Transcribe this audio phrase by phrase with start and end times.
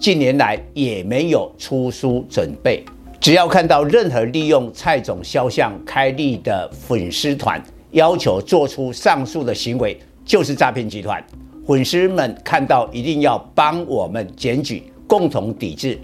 [0.00, 2.82] 近年来也没有出书准备。
[3.20, 11.22] 只要看到任何利用蔡总肖像开立的粉丝团，要求做出上述的行为，就是诈骗集团。
[11.66, 15.98] 粉丝们看到一定要帮我们检举，共同抵制。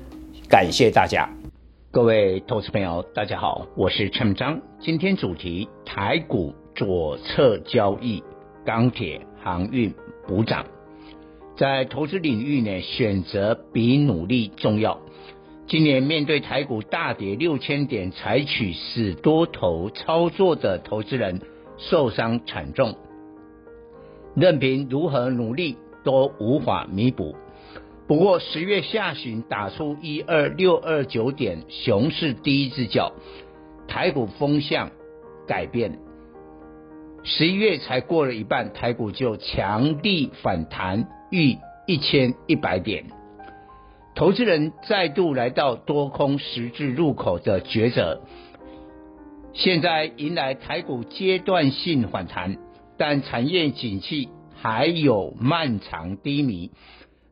[0.46, 1.26] 感谢大家。
[1.90, 4.60] 各位投资朋友，大家好，我是陈章。
[4.78, 8.22] 今天主题：台股左侧交易，
[8.62, 9.90] 钢铁、航运
[10.28, 10.62] 补涨。
[11.56, 15.00] 在投资领域呢，选择比努力重要。
[15.66, 21.40] 今年面对台股大跌六千点，采取死多头操作的投资人
[21.78, 22.94] 受伤惨重，
[24.34, 27.34] 任凭如何努力都无法弥补。
[28.06, 33.12] 不过十月下旬打出一二六二九点熊市第一只脚，
[33.88, 34.90] 台股风向
[35.48, 35.98] 改变。
[37.24, 43.04] 十一月才过了一半，台股就强力反弹逾一千一百点，
[44.14, 48.22] 投资人再度来到多空十字路口的抉择。
[49.52, 52.56] 现在迎来台股阶段性反弹，
[52.96, 56.70] 但产业景气还有漫长低迷。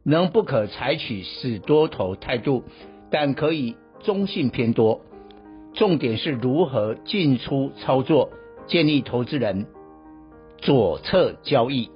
[0.03, 2.65] 仍不可采取死多头态度，
[3.11, 5.01] 但可以中性偏多。
[5.73, 8.29] 重点是如何进出操作，
[8.67, 9.67] 建议投资人
[10.59, 11.91] 左侧交易。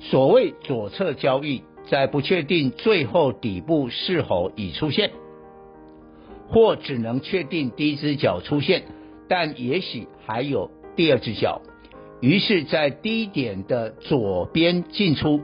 [0.00, 5.10] 所谓左侧交易，在不确定最后底部是否已出现，
[6.48, 8.84] 或只能确定第一只脚出现，
[9.28, 11.62] 但也许还有第二只脚。
[12.20, 15.40] 于是，在低点的左边进出。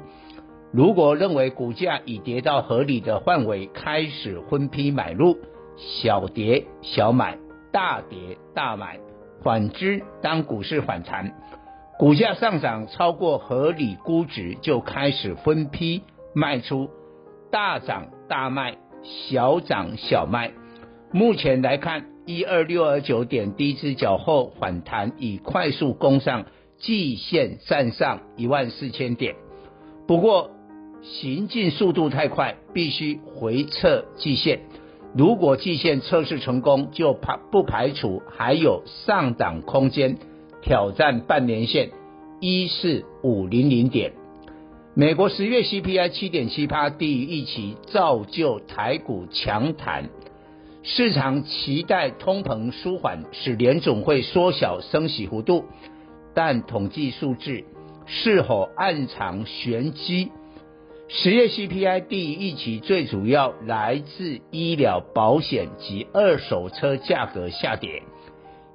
[0.72, 5.36] 如果认为股价已跌到合理的范围，开始分批买入，
[5.76, 7.36] 小跌小买，
[7.70, 8.98] 大跌大买。
[9.42, 11.34] 反之，当股市反弹，
[12.02, 16.02] 股价上涨超过合理估值，就开始分批
[16.34, 16.90] 卖出，
[17.52, 20.50] 大涨大卖，小涨小卖。
[21.12, 26.46] 目前来看，一二六二九点第一只脚后反弹已快速攻上
[26.76, 29.36] 季线，站上一万四千点。
[30.08, 30.50] 不过，
[31.02, 34.62] 行进速度太快，必须回测季线。
[35.16, 40.18] 如果季线测试成功，就排不排除还有上涨空间，
[40.62, 41.90] 挑战半年线
[42.40, 44.12] 一四五零零点。
[44.94, 50.08] 美国十月 CPI 七点七趴，低于预期，造就台股强弹。
[50.84, 55.64] 市场期待通膨舒缓，使联总会缩小升息幅度，
[56.34, 57.64] 但统计数字
[58.06, 60.30] 是否暗藏玄机？
[61.08, 68.02] 十月 CPI 低于预期，最主要来自医疗保险及二手车价格下跌。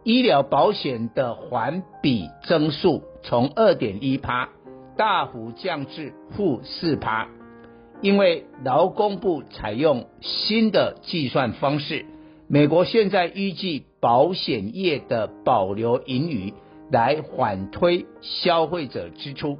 [0.03, 4.49] 医疗保险的环比增速从二点一趴
[4.95, 7.27] 大幅降至负四趴，
[8.01, 12.05] 因为劳工部采用新的计算方式。
[12.47, 16.53] 美国现在预计保险业的保留盈余
[16.89, 19.57] 来缓推消费者支出。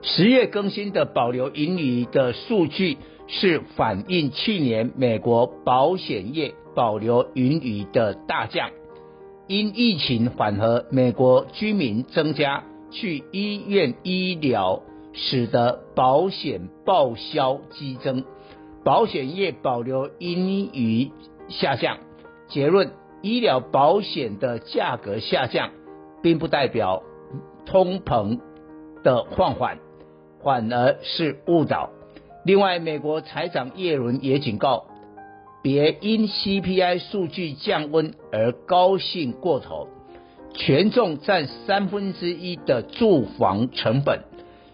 [0.00, 2.96] 十月更新的保留盈余的数据
[3.26, 8.70] 是反映去年美国保险业保留盈余的大降，
[9.46, 14.82] 因疫情缓和，美国居民增加去医院医疗，
[15.12, 18.24] 使得保险报销激增，
[18.84, 21.10] 保险业保留盈余
[21.48, 21.98] 下降。
[22.48, 22.90] 结论：
[23.22, 25.70] 医疗保险的价格下降，
[26.22, 27.02] 并不代表
[27.66, 28.40] 通膨
[29.02, 29.78] 的放缓。
[30.42, 31.88] 反而是误导。
[32.44, 34.84] 另外，美国财长耶伦也警告，
[35.64, 39.88] 别因 CPI 数据降温而高兴过头。
[40.52, 44.24] 权重占三分之一的住房成本，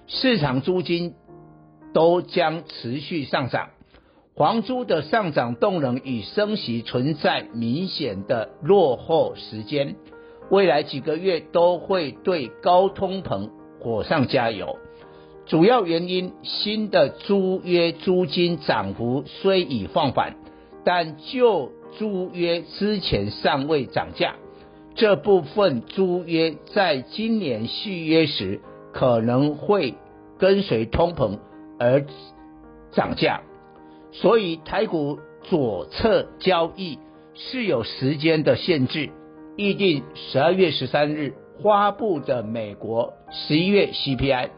[0.08, 1.14] 市场租金
[1.94, 3.70] 都将持续上涨。
[4.34, 9.94] 房租的上涨动能与升息存在明显的落后时间，
[10.50, 14.76] 未来几个月都会对高通膨火上加油。
[15.46, 20.34] 主要原因，新的租约租金涨幅虽已放缓，
[20.84, 24.36] 但旧租约之前尚未涨价，
[24.94, 28.60] 这部分租约在今年续约时
[28.92, 29.94] 可能会
[30.38, 31.38] 跟随通膨
[31.78, 32.04] 而
[32.92, 33.42] 涨价。
[34.12, 36.98] 所以台股左侧交易
[37.34, 39.10] 是有时间的限制。
[39.56, 44.48] 预定十二月十三日发布的美国十一月 CPI，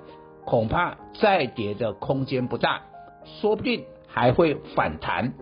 [0.45, 2.83] 恐怕再跌的空间不大，
[3.41, 5.35] 说不定还会反弹。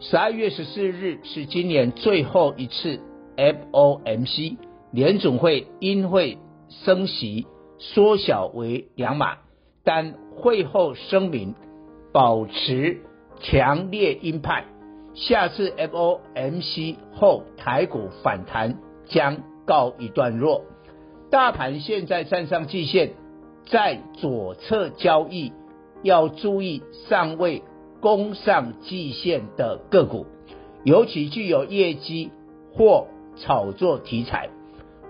[0.00, 3.00] 十二月十四日是今年最后一次
[3.36, 4.56] FOMC
[4.92, 7.48] 联总会因会升息
[7.78, 9.38] 缩小为两码，
[9.82, 11.56] 但会后声明
[12.12, 13.00] 保持
[13.40, 14.66] 强烈鹰派，
[15.14, 20.62] 下次 FOMC 后台股反弹将告一段落。
[21.28, 23.14] 大盘现在站上季线，
[23.66, 25.52] 在左侧交易，
[26.04, 27.64] 要注意上位
[28.00, 30.26] 攻上季线的个股，
[30.84, 32.30] 尤其具有业绩
[32.72, 33.06] 或
[33.36, 34.50] 炒作题材。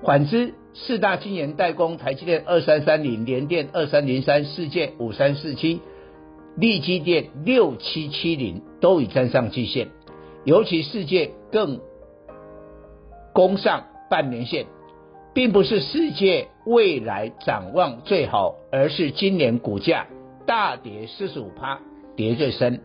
[0.05, 5.81] 反之，四大晶圆代工，台积电二三三零、联电二三零三、世界五三四七、
[6.57, 9.89] 力积电六七七零都已站上季线，
[10.45, 11.81] 尤其世界更
[13.33, 14.67] 攻上半年线，
[15.35, 20.07] 并不是世界未来展望最好，而是今年股价
[20.47, 21.81] 大跌四十五趴。
[22.19, 22.81] 跌最深，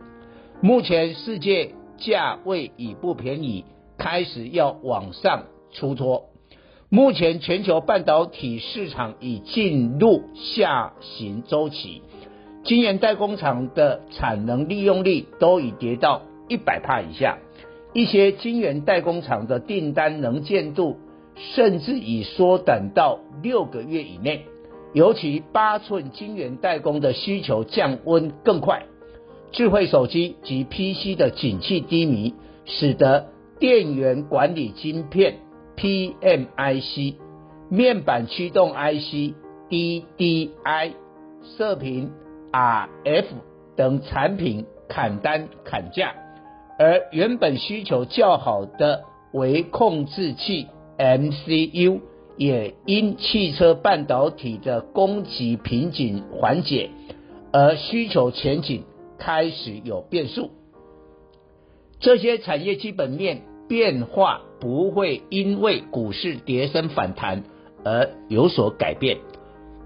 [0.60, 3.64] 目前世界价位已不便宜，
[3.98, 6.26] 开始要往上出脱。
[6.88, 12.02] 目前全球半导体市场已进入下行周期，
[12.62, 17.38] 晶圆代工厂的产能利用率都已跌到一百帕以下，
[17.92, 20.98] 一些晶圆代工厂的订单能见度
[21.34, 24.44] 甚至已缩短到六个月以内，
[24.92, 28.84] 尤其八寸晶圆代工的需求降温更快。
[29.54, 32.34] 智慧手机及 PC 的景气低迷，
[32.64, 33.28] 使得
[33.60, 35.36] 电源管理晶片
[35.76, 37.14] PMIC、
[37.70, 39.34] 面板驱动 IC
[39.70, 40.90] DDI、
[41.56, 42.10] 射频
[42.50, 43.24] RF
[43.76, 46.14] 等产品砍单砍价，
[46.76, 50.66] 而原本需求较好的微控制器
[50.98, 52.00] MCU
[52.36, 56.90] 也因汽车半导体的供给瓶颈缓解，
[57.52, 58.82] 而需求前景。
[59.18, 60.50] 开始有变数，
[62.00, 67.44] 这些产业基本面变化不会因为股市跌升反弹
[67.84, 69.18] 而有所改变。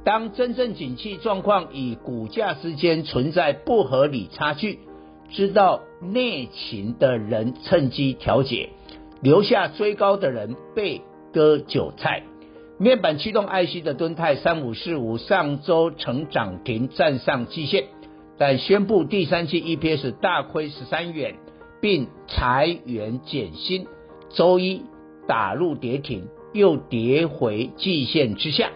[0.05, 4.79] 当真正景气状况与股价之间存在不合理差距，
[5.31, 8.71] 知道内情的人趁机调节，
[9.21, 11.03] 留下追高的人被
[11.33, 12.23] 割韭菜。
[12.79, 17.85] 面板驱动 IC 的敦泰三五四五上周成涨停站上季线。
[18.39, 21.35] 但宣布第三季 EPS 大亏十三元，
[21.81, 23.87] 并裁员减薪，
[24.31, 24.83] 周一
[25.27, 28.71] 打入跌停，又跌回季线之下。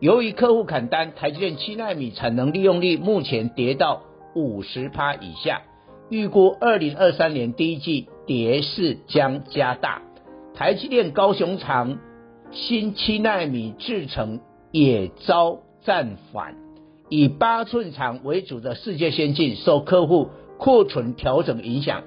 [0.00, 4.02] 由于客户砍单，台积电七纳米产能利用率目前跌到
[4.34, 5.62] 五十趴以下，
[6.08, 10.02] 预估二零二三年第一季跌势将加大。
[10.54, 11.98] 台积电高雄厂
[12.50, 14.40] 新七纳米制程
[14.72, 16.69] 也遭暂缓。
[17.10, 22.04] 以八寸厂为主的世界先进受客户库存调整影响，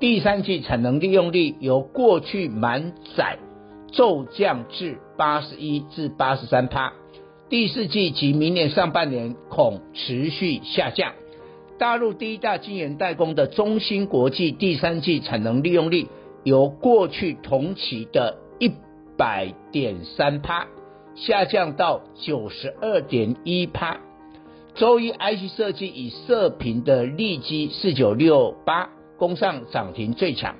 [0.00, 3.38] 第三季产能利用率由过去满载
[3.92, 6.92] 骤降至八十一至八十三趴，
[7.48, 11.12] 第四季及明年上半年恐持续下降。
[11.78, 16.08] 大陆第一大晶圆代工的中芯国际第三季产能利用率
[16.42, 18.72] 由过去同期的一
[19.16, 20.66] 百点三趴
[21.14, 24.00] 下降到九十二点一趴。
[24.74, 30.56] 周一 IC 设计以射频的利基四九六八攻上涨停最强，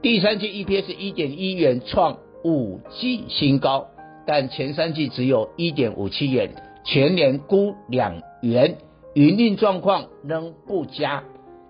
[0.00, 3.88] 第三季 EPS 一点一元创五季新高，
[4.26, 8.78] 但前三季只有一点五七元，全年估两元，
[9.14, 11.24] 营运状况仍不佳，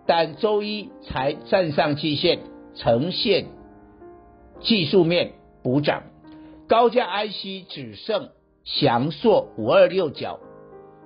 [0.07, 2.41] 但周一才站上季线，
[2.75, 3.47] 呈现
[4.61, 6.05] 技术面补涨，
[6.69, 8.29] 高价 IC 只剩
[8.63, 10.39] 祥硕五二六角。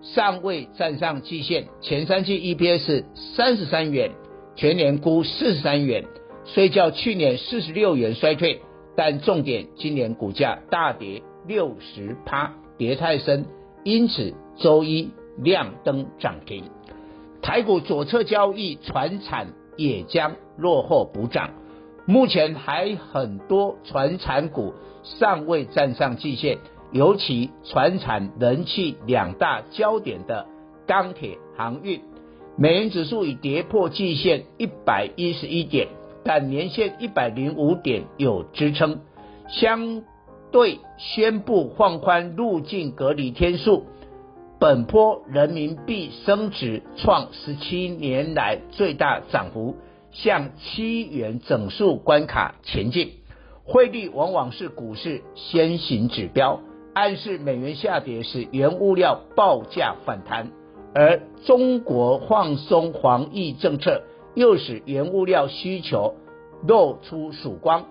[0.02, 3.04] 尚未站上季线，前三季 EPS
[3.36, 4.10] 三十三元，
[4.56, 6.04] 全年估四十三元，
[6.44, 8.60] 虽较去年四十六元衰退，
[8.96, 13.46] 但重点今年股价大跌六十趴，跌太深，
[13.84, 16.64] 因此周一亮灯涨停。
[17.40, 21.50] 台股左侧交易，船产也将落后补涨，
[22.06, 26.58] 目前还很多船产股尚未站上季线。
[26.92, 30.46] 尤其船产人气两大焦点的
[30.86, 32.02] 钢铁、航运，
[32.56, 35.88] 美元指数已跌破季线一百一十一点，
[36.22, 39.00] 但年线一百零五点有支撑。
[39.48, 40.02] 相
[40.50, 43.86] 对宣布放宽入境隔离天数，
[44.58, 49.76] 本波人民币升值创十七年来最大涨幅，
[50.10, 53.12] 向七元整数关卡前进。
[53.64, 56.60] 汇率往往是股市先行指标，
[56.94, 60.50] 暗示美元下跌使原物料报价反弹，
[60.94, 64.02] 而中国放松防疫政策
[64.34, 66.14] 又使原物料需求
[66.66, 67.86] 露出曙光。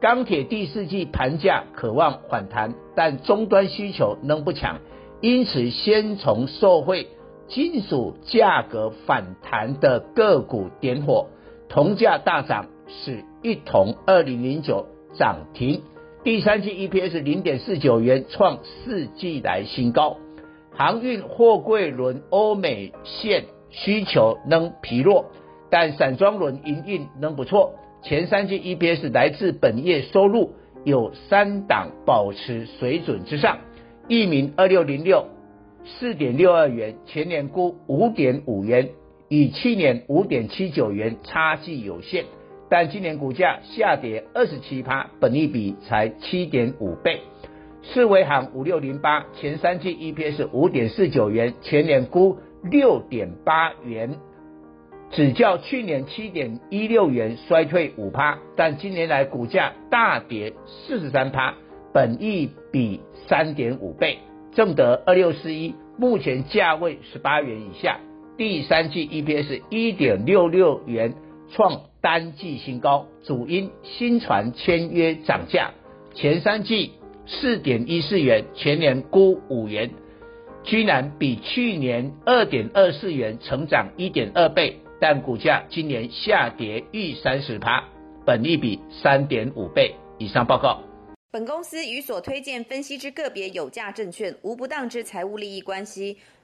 [0.00, 4.80] 钢铁第四季盘价可望反弹，但终端需求仍不强，
[5.20, 7.08] 因此先从受惠
[7.48, 11.28] 金属价格反弹的个股点火。
[11.68, 15.82] 铜价大涨，使一铜二零零九涨停，
[16.24, 20.18] 第三季 EPS 零点四九元，创四季来新高。
[20.72, 25.32] 航运货柜轮欧美线需求仍疲弱，
[25.68, 27.74] 但散装轮营运仍不错。
[28.04, 30.52] 前三季 EPS 来自本业收入
[30.84, 33.58] 有三档保持水准之上，
[34.06, 35.26] 一名二六零六
[35.84, 38.90] 四点六二元，前年估五点五元，
[39.28, 42.26] 与去年五点七九元差距有限，
[42.72, 47.20] 但今年股价下跌二十七趴，本益比才七点五倍。
[47.82, 54.14] 世维航五六零八前三季 EPS 五点四九元，前年估六点八元。
[55.10, 61.56] 只较去年七点一六元衰退五趴，但今年来股价大跌四十三趴，
[61.92, 64.16] 本益比三点五倍。
[64.54, 68.00] 正德二六四一目前价位十八元以下，
[68.38, 71.12] 第三季 EPS 一点六六元，
[71.50, 75.70] 创单季新高，主因新船签约涨价，
[76.14, 76.92] 前三季
[77.26, 79.90] 四点一四元，全年估五元，
[80.64, 84.78] 居然比去年二点二四元成长一点二倍。
[85.00, 87.82] 但股价今年下跌逾三十趴，
[88.24, 90.46] 本利比三点五倍以上。
[90.46, 90.80] 报告。
[91.32, 96.18] 本公司与所推荐分析之个别有价证券无不当之财务利益关系。